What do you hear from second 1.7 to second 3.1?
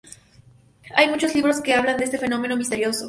hablan de este fenómeno misterioso.